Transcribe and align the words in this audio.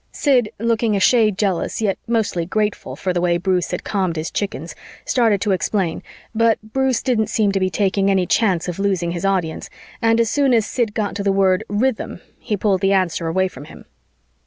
Sid, 0.11 0.49
looking 0.57 0.95
a 0.95 0.99
shade 0.99 1.37
jealous, 1.37 1.79
yet 1.79 1.95
mostly 2.07 2.43
grateful 2.43 2.95
for 2.95 3.13
the 3.13 3.21
way 3.21 3.37
Bruce 3.37 3.69
had 3.69 3.83
calmed 3.83 4.15
his 4.15 4.31
chickens, 4.31 4.73
started 5.05 5.41
to 5.41 5.51
explain, 5.51 6.01
but 6.33 6.57
Bruce 6.63 7.03
didn't 7.03 7.27
seem 7.27 7.51
to 7.51 7.59
be 7.59 7.69
taking 7.69 8.09
any 8.09 8.25
chance 8.25 8.67
of 8.67 8.79
losing 8.79 9.11
his 9.11 9.25
audience, 9.25 9.69
and 10.01 10.19
as 10.19 10.27
soon 10.27 10.55
as 10.55 10.65
Sid 10.65 10.95
got 10.95 11.13
to 11.17 11.23
the 11.23 11.31
word 11.31 11.63
"rhythm," 11.69 12.19
he 12.39 12.57
pulled 12.57 12.81
the 12.81 12.93
answer 12.93 13.27
away 13.27 13.47
from 13.47 13.65
him. 13.65 13.85